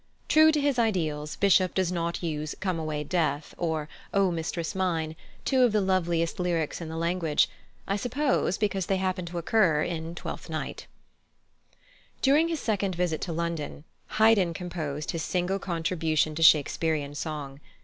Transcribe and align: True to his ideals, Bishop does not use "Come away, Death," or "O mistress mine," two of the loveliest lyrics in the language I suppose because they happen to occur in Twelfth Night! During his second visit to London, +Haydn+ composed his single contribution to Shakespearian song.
True 0.27 0.51
to 0.51 0.59
his 0.59 0.79
ideals, 0.79 1.35
Bishop 1.35 1.75
does 1.75 1.91
not 1.91 2.23
use 2.23 2.55
"Come 2.59 2.79
away, 2.79 3.03
Death," 3.03 3.53
or 3.55 3.87
"O 4.15 4.31
mistress 4.31 4.73
mine," 4.73 5.15
two 5.45 5.61
of 5.61 5.73
the 5.73 5.79
loveliest 5.79 6.39
lyrics 6.39 6.81
in 6.81 6.89
the 6.89 6.97
language 6.97 7.47
I 7.87 7.97
suppose 7.97 8.57
because 8.57 8.87
they 8.87 8.97
happen 8.97 9.27
to 9.27 9.37
occur 9.37 9.83
in 9.83 10.15
Twelfth 10.15 10.49
Night! 10.49 10.87
During 12.23 12.47
his 12.47 12.59
second 12.59 12.95
visit 12.95 13.21
to 13.21 13.31
London, 13.31 13.83
+Haydn+ 14.17 14.55
composed 14.55 15.11
his 15.11 15.21
single 15.21 15.59
contribution 15.59 16.33
to 16.33 16.41
Shakespearian 16.41 17.13
song. 17.13 17.59